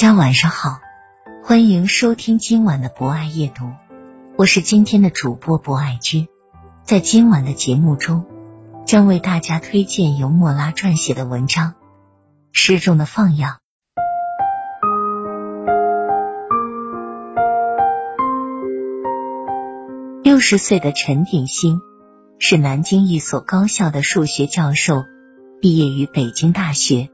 [0.00, 0.80] 大家晚上好，
[1.44, 3.70] 欢迎收听今晚的博爱夜读，
[4.38, 6.26] 我是今天的主播博爱君。
[6.84, 8.24] 在今晚的节目中，
[8.86, 11.72] 将为大家推荐由莫拉撰写的文章
[12.50, 13.56] 《诗中的放养》。
[20.24, 21.78] 六十岁的陈鼎新
[22.38, 25.04] 是南京一所高校的数学教授，
[25.60, 27.10] 毕业于北京大学。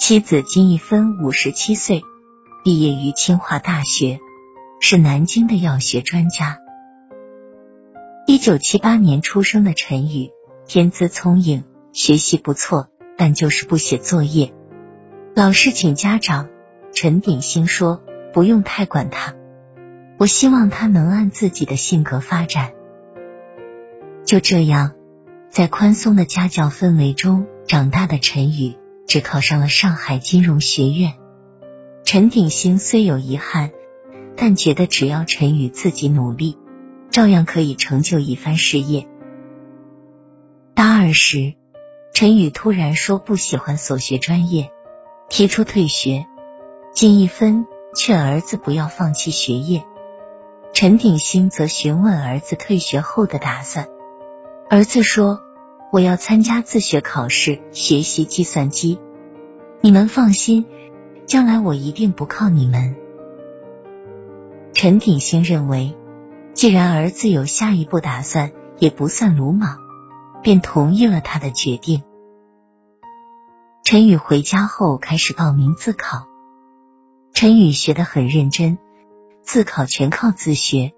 [0.00, 2.02] 妻子金一芬五十七岁，
[2.64, 4.18] 毕业于清华大学，
[4.80, 6.58] 是南京的药学专家。
[8.26, 10.30] 一九七八年出生的陈宇，
[10.66, 14.54] 天资聪颖，学习不错，但就是不写作业，
[15.34, 16.48] 老是请家长。
[16.94, 19.34] 陈鼎新说：“不用太管他，
[20.16, 22.72] 我希望他能按自己的性格发展。”
[24.24, 24.92] 就这样，
[25.50, 28.79] 在宽松的家教氛围中长大的陈宇。
[29.10, 31.14] 只考上了上海金融学院。
[32.04, 33.72] 陈鼎新虽有遗憾，
[34.36, 36.56] 但觉得只要陈宇自己努力，
[37.10, 39.08] 照样可以成就一番事业。
[40.74, 41.54] 大二时，
[42.14, 44.70] 陈宇突然说不喜欢所学专业，
[45.28, 46.26] 提出退学。
[46.94, 49.82] 金一分劝儿子不要放弃学业，
[50.72, 53.88] 陈鼎新则询问儿子退学后的打算。
[54.68, 55.40] 儿子说。
[55.92, 59.00] 我要参加自学考试，学习计算机。
[59.80, 60.64] 你们放心，
[61.26, 62.94] 将来我一定不靠你们。
[64.72, 65.96] 陈鼎新认为，
[66.54, 69.78] 既然儿子有下一步打算，也不算鲁莽，
[70.42, 72.04] 便同意了他的决定。
[73.82, 76.28] 陈宇回家后开始报名自考。
[77.34, 78.78] 陈宇学得很认真，
[79.42, 80.92] 自考全靠自学，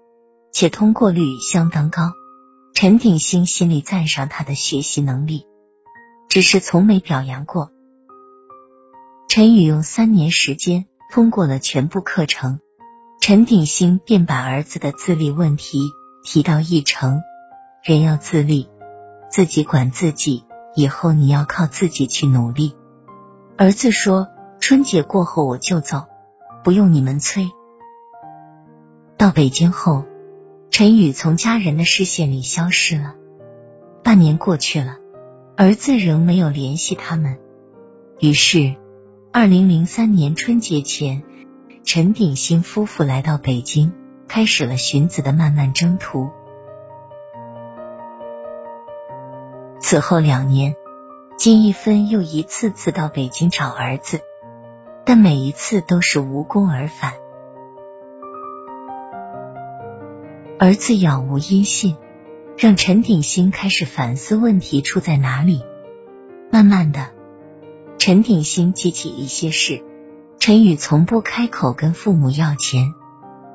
[0.51, 2.11] 且通过率相当高。
[2.83, 5.47] 陈鼎新心里赞赏他的学习能力，
[6.27, 7.71] 只是从没表扬过。
[9.29, 12.59] 陈宇用三年时间通过了全部课程，
[13.21, 15.79] 陈鼎新便把儿子的自立问题
[16.25, 17.21] 提到议程。
[17.85, 18.69] 人要自立，
[19.31, 20.43] 自己管自己，
[20.75, 22.75] 以后你要靠自己去努力。
[23.57, 24.27] 儿子说
[24.59, 26.07] ：“春节过后我就走，
[26.65, 27.49] 不用你们催。”
[29.15, 30.03] 到北京后。
[30.73, 33.13] 陈宇从家人的视线里消失了。
[34.03, 34.97] 半年过去了，
[35.55, 37.37] 儿子仍没有联系他们。
[38.19, 38.75] 于是，
[39.31, 41.21] 二零零三年春节前，
[41.83, 43.93] 陈鼎新夫妇来到北京，
[44.27, 46.31] 开始了寻子的漫漫征途。
[49.79, 50.75] 此后两年，
[51.37, 54.21] 金一芬又一次次到北京找儿子，
[55.05, 57.13] 但每一次都是无功而返。
[60.63, 61.97] 儿子杳无音信，
[62.57, 65.61] 让陈鼎新开始反思问题出在哪里。
[66.53, 67.11] 慢慢的，
[67.99, 69.83] 陈鼎新记起一些事：
[70.39, 72.93] 陈宇从不开口跟父母要钱，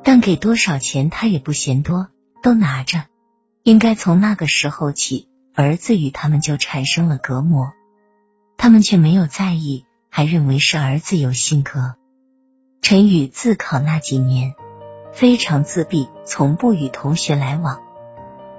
[0.05, 2.09] 但给多少钱他也不嫌多，
[2.43, 3.05] 都拿着。
[3.63, 7.73] 应该从那个时候起，儿子与他们就产生了隔膜，
[8.59, 11.95] 他们却没有在意，还认为是儿子有性格。
[12.83, 14.53] 陈宇自考那几年。
[15.19, 17.81] 非常自闭，从不与同学来往，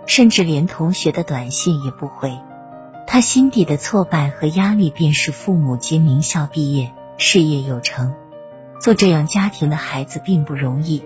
[0.06, 2.38] 甚至连同学的短信也不回。
[3.08, 8.14] 他心底的挫败和压力，便是父母皆名校毕业，事业有成。
[8.82, 11.02] 做这样家庭的孩子并不容易。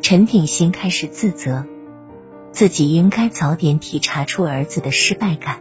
[0.00, 1.64] 陈鼎新开始自责，
[2.52, 5.58] 自己应该早点体察出儿子的失败感。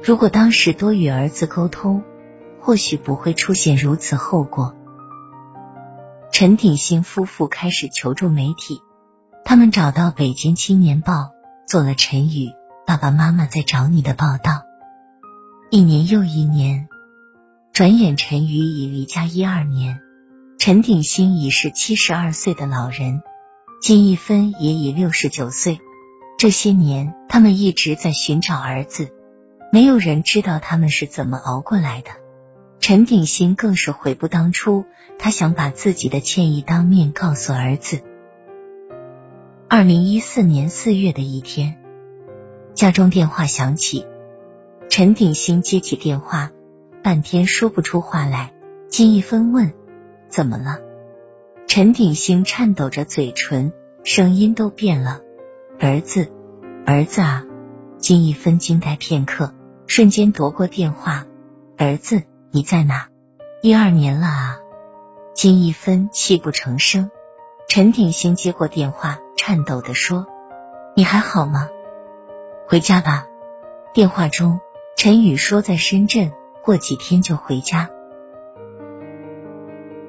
[0.00, 2.04] 如果当时多与儿子沟通，
[2.60, 4.76] 或许不会出现如此后果。
[6.38, 8.80] 陈鼎新夫妇开始求助媒体，
[9.44, 11.12] 他们找到《北京青年报》，
[11.66, 12.52] 做了陈宇
[12.86, 14.62] 爸爸妈妈在找你的报道。
[15.68, 16.88] 一年又一年，
[17.72, 19.98] 转眼陈宇已离家一二年，
[20.60, 23.20] 陈鼎新已是七十二岁的老人，
[23.82, 25.80] 金一芬也已六十九岁。
[26.38, 29.08] 这些年，他们一直在寻找儿子，
[29.72, 32.10] 没有人知道他们是怎么熬过来的。
[32.88, 34.86] 陈鼎新更是悔不当初，
[35.18, 38.00] 他想把自己的歉意当面告诉儿子。
[39.68, 41.76] 二零一四年四月的一天，
[42.72, 44.06] 家中电话响起，
[44.88, 46.50] 陈鼎新接起电话，
[47.02, 48.54] 半天说不出话来。
[48.88, 49.74] 金一芬问
[50.30, 50.78] ：“怎么了？”
[51.68, 53.70] 陈鼎新颤抖着嘴唇，
[54.02, 55.20] 声音都变了
[55.78, 56.32] ：“儿子，
[56.86, 57.44] 儿子啊！”
[58.00, 59.52] 金一芬惊呆片刻，
[59.86, 61.26] 瞬间夺过电话
[61.76, 63.08] ：“儿子，你在哪？
[63.62, 64.58] 一二年了啊！”
[65.34, 67.10] 金一芬泣不成声。
[67.68, 69.18] 陈鼎新接过电话。
[69.40, 70.26] 颤抖的说
[70.94, 71.70] ：“你还好吗？
[72.68, 73.26] 回家吧。”
[73.94, 74.60] 电话中，
[74.94, 77.88] 陈宇说：“在深圳，过几天就回家。”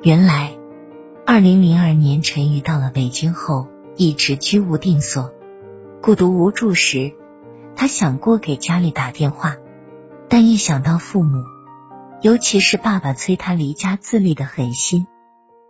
[0.03, 0.57] 原来，
[1.25, 5.31] 二零零二年陈宇到了北京后，一直居无定所，
[6.01, 7.13] 孤独无助时，
[7.77, 9.56] 他想过给家里打电话，
[10.27, 11.44] 但一想到父母，
[12.21, 15.07] 尤其是爸爸催他离家自立的狠心，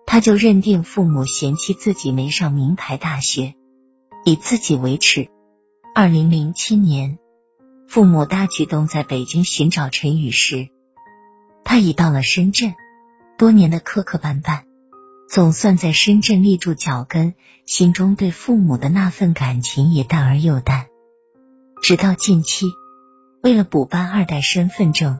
[0.05, 3.53] 他就认定父母嫌弃自己没上名牌大学。
[4.25, 5.29] 以自己为耻。
[5.95, 7.17] 二零零七年，
[7.87, 10.67] 父母大举动在北京寻找陈宇时，
[11.63, 12.75] 他已到了深圳。
[13.37, 14.63] 多年的磕磕绊绊，
[15.29, 17.33] 总算在深圳立住脚跟，
[17.65, 20.87] 心中对父母的那份感情也淡而又淡。
[21.81, 22.65] 直到近期，
[23.41, 25.19] 为了补办二代身份证，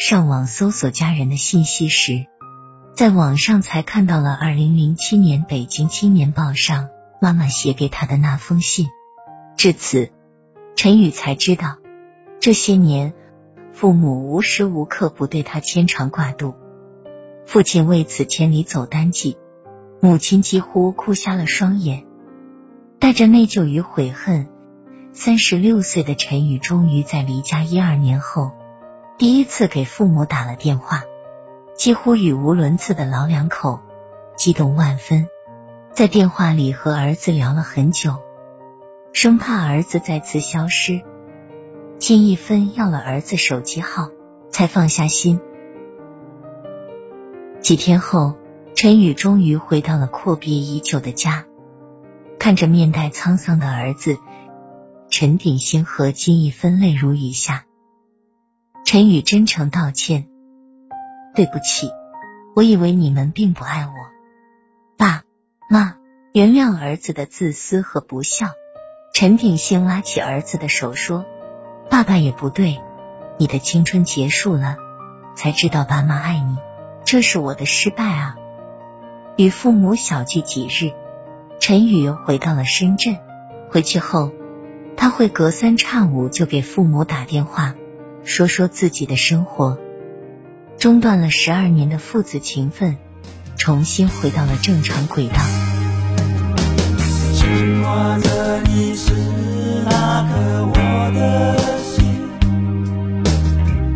[0.00, 2.24] 上网搜索家人的信息时，
[2.94, 6.88] 在网上才看到了二零零七年《北京青年报》上。
[7.20, 8.88] 妈妈写给他的那封信，
[9.58, 10.10] 至此，
[10.74, 11.76] 陈宇才知道，
[12.40, 13.12] 这些年
[13.74, 16.54] 父母无时无刻不对他牵肠挂肚。
[17.44, 19.36] 父亲为此千里走单骑，
[20.00, 22.06] 母亲几乎哭瞎了双眼。
[22.98, 24.48] 带着内疚与悔恨，
[25.12, 28.52] 三十六岁的陈宇终于在离家一二年后，
[29.20, 31.02] 第一次给父母打了电话，
[31.74, 33.80] 几乎语无伦次的老两口
[34.34, 35.28] 激动万分。
[35.92, 38.16] 在电话里和儿子聊了很久，
[39.12, 41.02] 生怕儿子再次消失。
[41.98, 44.08] 金一芬要了儿子手机号，
[44.48, 45.38] 才放下心。
[47.60, 48.36] 几天后，
[48.74, 51.44] 陈宇终于回到了阔别已久的家，
[52.38, 54.16] 看着面带沧桑的儿子，
[55.10, 57.66] 陈鼎新和金一芬泪如雨下。
[58.92, 60.26] 陈宇真诚道歉
[61.36, 61.92] ：“对不起，
[62.56, 63.92] 我以为你们并不爱我，
[64.98, 65.22] 爸。”
[65.70, 65.94] 妈，
[66.32, 68.48] 原谅儿子的自私和不孝。
[69.14, 71.24] 陈炳兴拉起儿子的手说
[71.88, 72.80] ：“爸爸也不对，
[73.38, 74.76] 你的青春结束了，
[75.36, 76.56] 才知道爸妈爱你，
[77.04, 78.34] 这是我的失败啊。”
[79.38, 80.90] 与父母小聚几日，
[81.60, 83.18] 陈宇回到了深圳。
[83.70, 84.32] 回去后，
[84.96, 87.76] 他会隔三差五就给父母打电话，
[88.24, 89.78] 说说自己的生活。
[90.78, 92.96] 中断了十二年的父子情分。
[93.56, 95.34] 重新回到了正常轨道。
[97.34, 99.12] 牵挂着你是
[99.84, 100.72] 那颗我
[101.14, 102.02] 的心，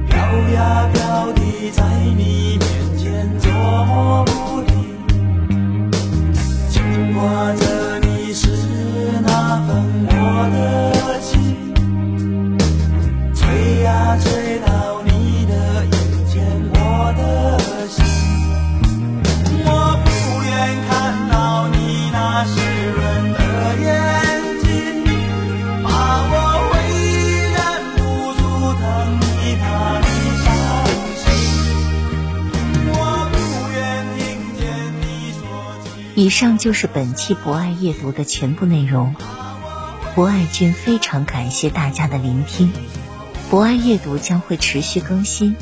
[0.07, 0.19] 飘
[0.53, 1.41] 呀飘的
[1.73, 1.83] 在
[2.15, 3.51] 你面前捉
[3.87, 4.75] 摸不定。
[6.71, 7.74] 牵挂着
[36.25, 39.15] 以上就是本期博爱夜读的全部内容。
[40.15, 42.73] 博爱君非常感谢大家的聆听。
[43.51, 45.55] 博爱夜读将会持续更新，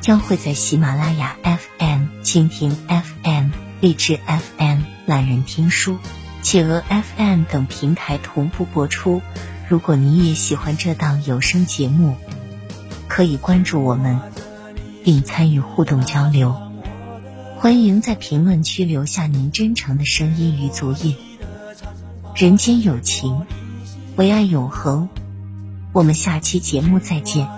[0.00, 3.50] 将会在喜马拉雅 FM、蜻蜓 FM、
[3.82, 4.18] 荔枝
[4.56, 5.98] FM、懒人听书、
[6.40, 9.20] 企鹅 FM 等平台同步播出。
[9.68, 12.16] 如果你也喜欢这档有声节目，
[13.08, 14.20] 可以关注我们，
[15.04, 16.65] 并参与互动交流。
[17.58, 21.16] 欢迎在评论区留下您真诚的声音与足印。
[22.34, 23.46] 人间有情，
[24.16, 25.08] 唯爱永恒。
[25.92, 27.48] 我们下期节目再见。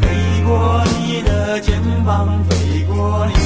[0.00, 3.26] 飞过你的肩膀，飞过。
[3.26, 3.39] 你。